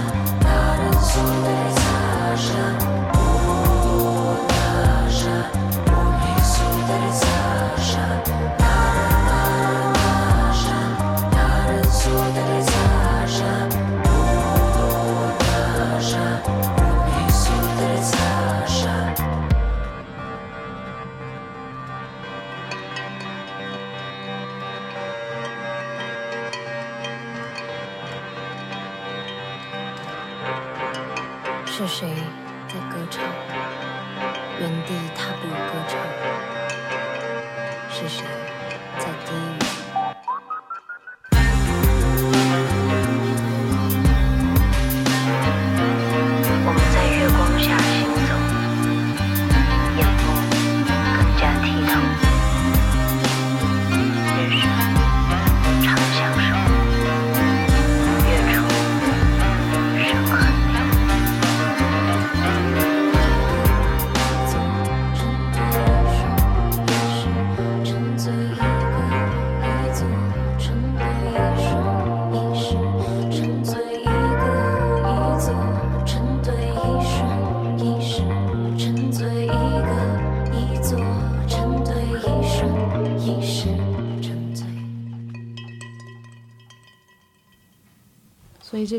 [0.43, 3.12] та-ра-су-та-ра-таша.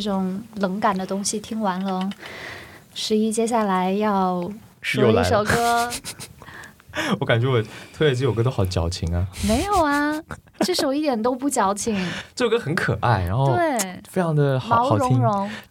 [0.01, 2.09] 这种冷感的东西听完了，
[2.95, 5.90] 十一接下来要说一首歌，
[7.18, 10.20] 我感觉我推的这首歌都好矫情啊，没有啊，
[10.61, 11.95] 这首一点都不矫情，
[12.34, 15.20] 这首歌很可爱，然后对，非常的好毛好听。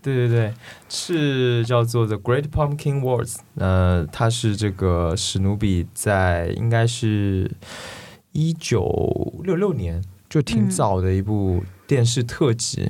[0.01, 0.53] 对对对，
[0.89, 3.37] 是叫做 The Great Pumpkin Wars。
[3.55, 7.49] 呃，它是这个史努比在应该是
[8.33, 10.69] 一九六六年，就挺嗯。
[10.69, 12.89] 早的一部电视特辑，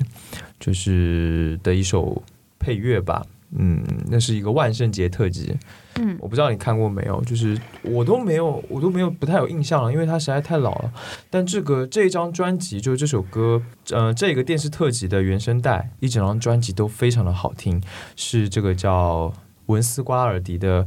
[0.58, 2.22] 就是的一首
[2.58, 3.24] 配乐吧。
[3.56, 5.56] 嗯，那是一个万圣节特辑，
[5.94, 10.92] 嗯我不知道你看过没有，就是我都没有，我都没有不太有印象了，因为它实在太老了。
[11.30, 17.80] 但这个这一张专辑，就是这首歌，呃，这个电视特辑的原声带，一整张专辑都非常的好听，
[18.16, 19.32] 是这个叫
[19.66, 20.86] 文斯瓜尔迪的，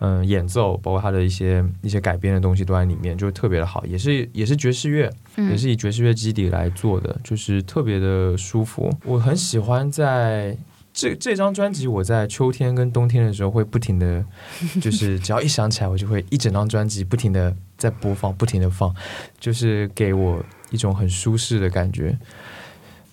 [0.00, 8.92] 嗯、演奏，包括他的一些一些改编的东西都在里面，就特别的好，也是也是爵士乐，嗯也是以爵士乐基底来做的，就是特别的舒服。
[9.04, 10.56] 我很喜欢在
[10.92, 14.24] 这这张专辑，我在秋天跟冬天的时候会不停的，
[14.82, 18.94] 就是只要一想起来，我就会一整张专辑不停的在播放，不停的放，
[19.38, 22.18] 就是给我一种很舒适的感觉。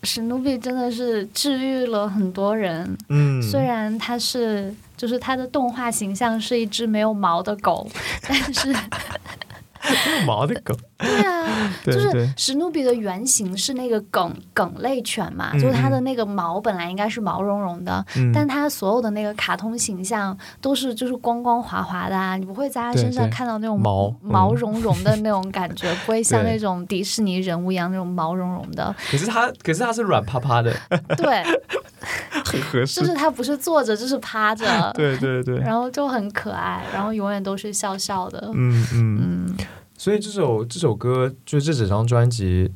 [0.03, 7.87] 史努比真的是治愈了很多人，嗯，虽然他是就是它的动画形象是一只没有毛的狗，
[8.27, 28.95] 但是有 毛的狗， 对啊，就是史努比的原型是那个梗梗类犬嘛，嗯就是它的那个毛本来应该是毛茸茸的，嗯但它所有的那个卡通形象都是就是光光滑滑的啊，你不会在它身上看到那种毛嗯毛茸茸的那种感觉，不会像那种迪士尼人物一样那种毛茸茸的。
[29.11, 30.73] 可是它可是它是软趴趴的，
[31.15, 31.43] 对，
[32.45, 33.05] 很合适就。
[33.05, 38.51] 是他不是坐着就是趴着， 对对对，然后就很可爱，然后永远都是笑笑的。
[38.53, 39.19] 嗯嗯。
[39.21, 39.55] 嗯
[39.97, 42.69] 所以这首这首歌，就这整张专辑，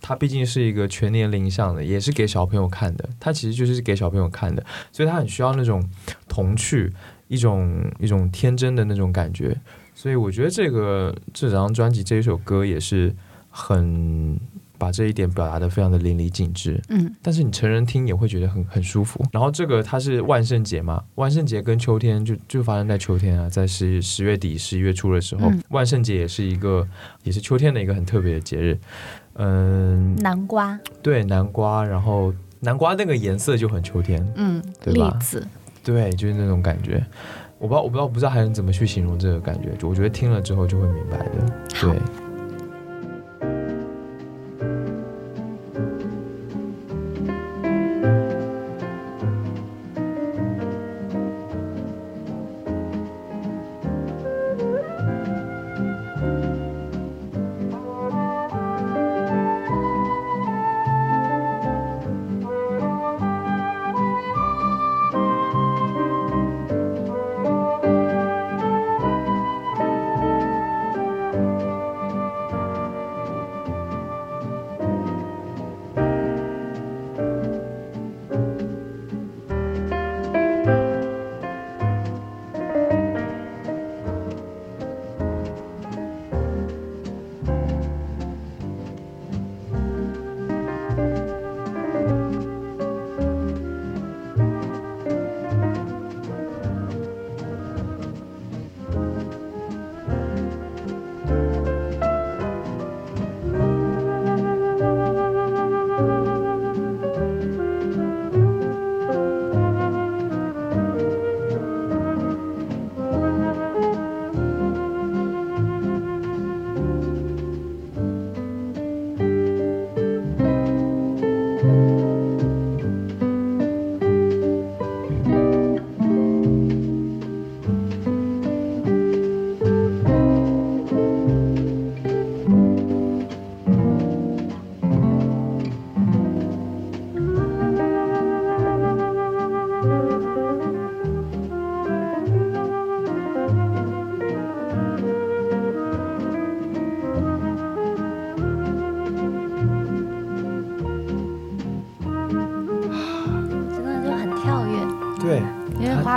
[0.00, 3.06] 它毕竟是一个全年龄向的，也是给小朋友看的。
[3.20, 5.86] 它其实就是给小朋友看的，所以它很需要那种
[6.28, 6.90] 童趣，
[7.28, 9.54] 一种一种天真的那种感觉。
[9.94, 13.14] 所以我觉得这个这整张专辑这一首歌也是
[13.50, 14.40] 很
[14.82, 16.82] 把这一点表达的非常的淋漓尽致。
[16.88, 19.24] 嗯但是你成人听也会觉得很很舒服。
[19.30, 26.84] 然后这个它是万圣节嘛，万圣节跟秋天就就发生在秋天啊，在十十月底十一月初的时候，嗯万圣节也是一个
[27.22, 28.76] 也是秋天的一个很特别的节日。
[29.34, 35.16] 嗯，南瓜，对，南瓜，然后南瓜那个颜色就很秋天，嗯，对吧
[35.84, 37.04] 对，就是那种感觉。
[37.58, 39.70] 我不知道，我不知道，不知道还能怎么去形容这个感觉。
[39.78, 41.30] 就我觉得听了之后就会明白的。
[41.80, 42.21] 对。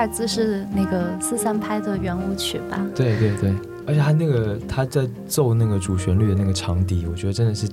[0.06, 2.80] 华尔兹是那个四三拍的圆舞曲吧？
[2.94, 3.52] 对对对，
[3.88, 7.68] 而且他那个他在奏那个主旋律的那个长笛，我觉得真的是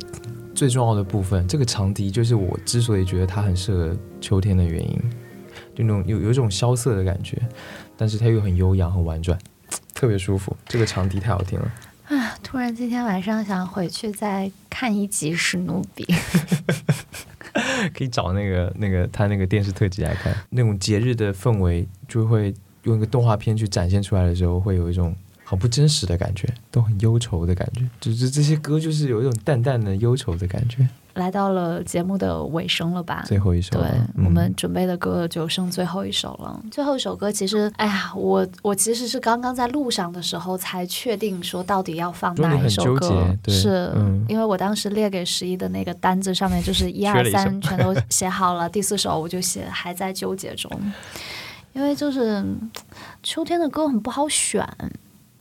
[0.54, 1.46] 最重要的部分。
[1.46, 4.98] 这个长笛就是我之所以觉得它很适合秋天的原因，
[5.74, 7.36] 就那种有有一种萧瑟的感觉，
[7.98, 9.38] 但是它又很悠扬、很婉转，
[9.92, 10.56] 特别舒服。
[10.66, 11.70] 这个长笛太好听了。
[12.08, 16.06] 啊，突然今天晚上想回去再看一集史努比。
[18.02, 27.88] 可以找那个那个他那个电视特辑来看，那种节日的氛围就会用一个动画片去展现出来的时候，会有一种好不真实的感觉，都很忧愁的感觉。
[28.00, 30.88] 就是这些歌，就是有一种淡淡的忧愁的感觉。
[31.14, 33.22] 来到了节目的尾声了吧？
[33.26, 33.82] 最后一首对，
[34.16, 36.62] 嗯我们准备的歌就剩最后一首了。
[36.70, 50.70] 最后一首歌其实，哎呀，我我其实是刚刚在路上的时候才确定说到底要放哪一首歌是、嗯因为我当时列给十一的那个单子上面就是 一二三全都写好了，第四首我就写还在纠结中，
[51.72, 52.70] 因为就是嗯
[53.22, 54.66] 秋天的歌很不好选。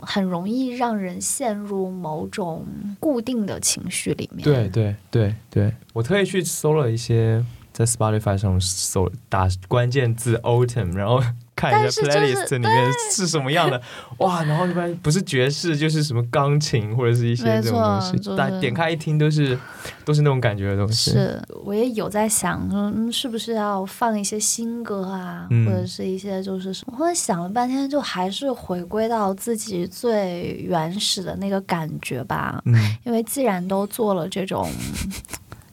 [0.02, 2.66] 很容易让人陷入某种
[3.00, 4.44] 固定的情绪里面。
[4.44, 11.22] 对对对对，我特意去搜了一些，在 Spotify 上搜打关键字 autumn，然后
[11.62, 13.80] 看一下 playlist 里面是什么样的，
[14.18, 19.58] 哇，然后一般不是爵士就是什么钢琴或者是一些没这种东西，错就是大家点开一听都是
[20.04, 21.12] 都是那种感觉的东西。
[21.12, 26.94] 是，我也有在想说，嗯，是不是要放一些新歌啊，嗯或者是一些就是什么？
[26.94, 32.62] 我后来想了半天，就还是回归到自己最原始的那个感觉吧。
[32.66, 34.68] 嗯，因为既然都做了这种，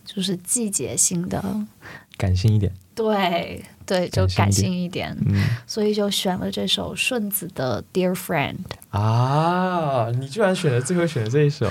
[0.04, 1.42] 就是季节性的，
[2.16, 5.42] 感性一点，对对，就感感性性一点，嗯。
[5.66, 8.54] 所以就选了这首顺子的《Dear Friend》，
[8.96, 11.66] 啊，你居然选了最后选了这一首，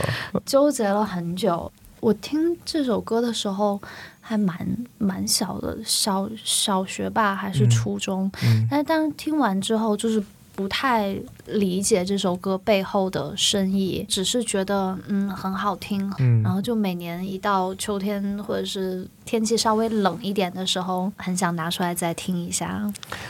[0.45, 1.71] 纠结了很久。
[1.99, 3.79] 我听这首歌的时候
[4.19, 7.69] 还蛮蛮小的，小小学吧还是嗯。
[7.69, 8.67] 初中，嗯。
[8.69, 10.21] 但是当听完之后就是。
[10.57, 16.41] 不太理解这首歌背后的深意，只是觉得嗯很好听，嗯。
[16.41, 22.67] 然后就每年一到秋天或者是天气稍微冷一点的时候，很想拿出来再听一下。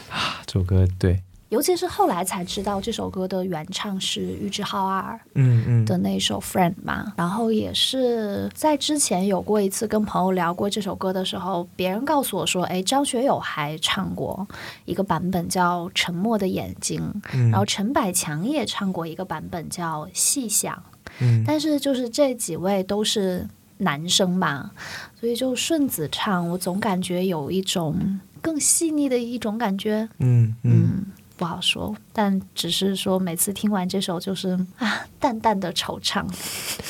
[0.09, 5.86] 啊这首歌对，尤其是后来才知道这首歌的原唱是玉置浩二嗯嗯。
[5.86, 14.45] 的那首《Friend》嘛，然后也是在之前有过一次跟朋友聊过这首歌的时候，别人告诉我说，哎，张学友还唱过
[14.86, 17.02] 一个版本叫《沉默的眼睛》，
[17.34, 20.76] 嗯，然后陈百强也唱过一个版本叫《细想》。
[21.20, 21.43] 嗯。
[21.48, 24.72] 但是就是这几位都是男生嘛，
[25.18, 31.06] 所以就顺子唱，我总感觉有一种更细腻的一种感觉，嗯嗯，嗯，
[31.38, 36.26] 不好说，但只是说每次听完这首就是啊，淡淡的惆怅。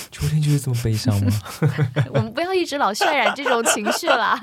[0.09, 1.31] 秋天就是这么悲伤吗？
[2.13, 4.39] 我们不要一直老渲染这种情绪啦。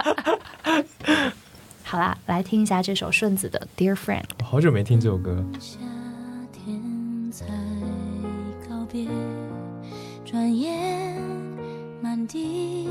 [1.82, 4.20] 好啦，来听一下这首顺子的《Dear Friend》。
[4.40, 5.78] 我好久没听这首歌，夏
[6.52, 7.46] 天才
[8.68, 9.08] 告别，
[10.24, 11.20] 转眼
[12.02, 12.88] 满地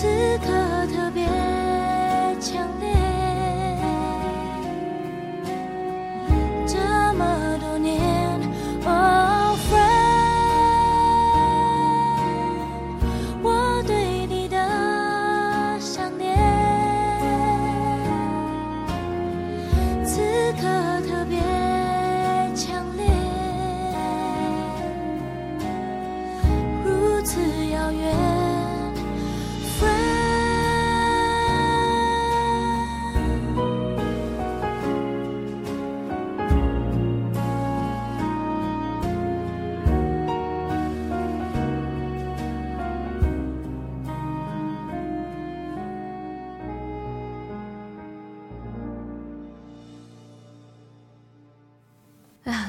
[0.00, 0.06] 此
[0.38, 0.57] 刻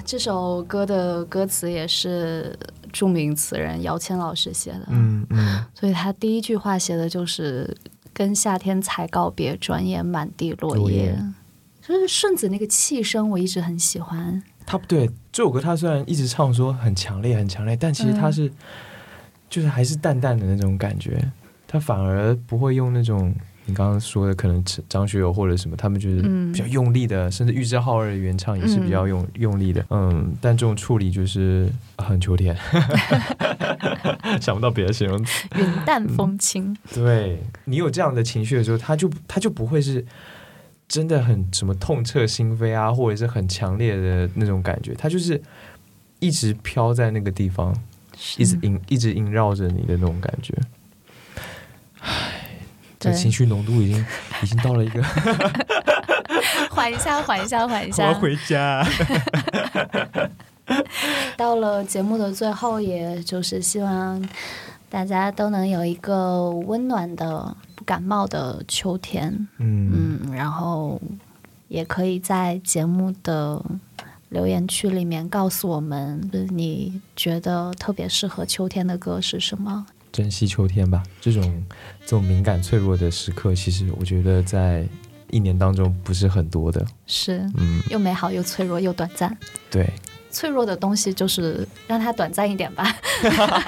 [0.09, 2.57] 这首歌的歌词也是
[2.91, 7.77] 著名词人姚谦老师写的，嗯嗯，所以他第一句话写的就是
[8.11, 11.19] “跟夏天才告别，转眼满地落叶”叶。
[11.79, 14.41] 就是顺子那个气声，我一直很喜欢。
[14.65, 18.51] 他不对这首歌，他虽然一直唱说很强烈很强烈，但其实他是、
[19.47, 21.23] 就是还是淡淡的那种感觉，
[21.67, 23.31] 他反而不会用那种
[23.69, 26.49] 你刚刚说的可能张学友或者什么，他们就是嗯。
[26.51, 32.57] 比较用力的，甚至玉置浩二的原唱也是比较用、用力的，嗯，但这种处理就是很秋天，
[34.41, 35.47] 想不到别的形容词。
[35.57, 40.03] 云淡风轻，对你有这样的情绪的时候，他就他就不会是
[40.87, 45.39] 真的很什么痛彻心扉啊，或者是很强烈的那种感觉，他就是
[46.19, 47.73] 一直飘在那个地方，
[48.37, 50.53] 一直萦一直萦绕着你的那种感觉。
[51.99, 52.38] 唉，
[52.99, 54.05] 这情绪浓度已经
[54.43, 55.01] 已经到了一个
[56.69, 58.19] 缓一下，缓一下，缓一下我要下。
[58.19, 58.85] 回家。
[61.37, 64.21] 到了节目的最后，也就是希望
[64.89, 69.47] 大家都能有一个温暖的、不感冒的秋天。
[69.57, 70.99] 嗯嗯，然后
[71.69, 73.61] 也可以在节目的
[74.29, 79.85] 留言区里面告诉我们，就是你觉得特别适合秋天的歌是什么？
[80.11, 81.63] 珍惜秋天吧，这种
[82.01, 84.85] 这种敏感脆弱的时刻，其实我觉得在
[85.29, 86.85] 一年当中不是很多的。
[87.05, 89.35] 是嗯，又美好又脆弱又短暂。
[89.69, 89.87] 对，
[90.31, 92.95] 脆弱的东西就是让它短暂一点吧。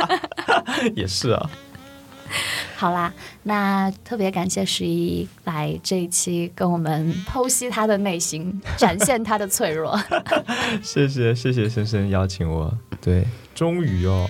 [0.96, 1.50] 也是啊。
[2.78, 3.14] 好啦，
[3.44, 10.02] 那特别感谢十一来这一期跟我们剖析他的内心，展现他的脆弱。
[10.82, 14.28] 谢谢谢谢深深邀请我，对，终于哦，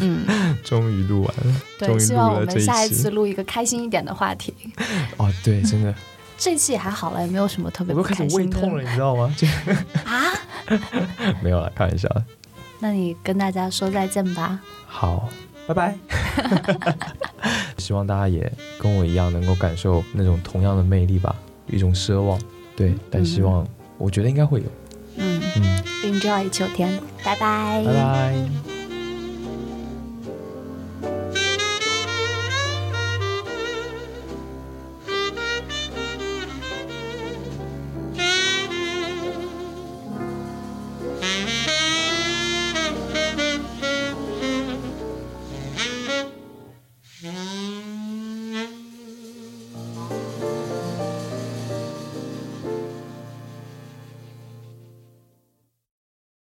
[0.00, 0.26] 嗯，
[0.64, 4.52] 终于录完了，终对，于希望我们下一次录一个开心一点的话题。
[5.16, 5.94] 哦，对，真的，
[6.36, 9.34] 这期也还好了，也没有什么特别不我都开始胃痛了，你知道吗？
[9.36, 9.46] 就
[10.04, 10.22] 啊。
[11.42, 12.08] 没有了，开玩笑。
[12.80, 14.60] 那你跟大家说再见吧。
[14.86, 15.28] 好，
[15.66, 15.96] 拜拜。
[17.78, 21.34] 希望大家也跟我一样，能够感受那种同样的魅力吧，
[21.68, 22.38] 一种奢望，
[22.74, 24.66] 对，但希望，我觉得应该会有。
[25.18, 25.82] 嗯嗯，
[26.20, 27.82] ，Enjoy 秋天，拜拜。
[27.84, 28.75] 拜拜。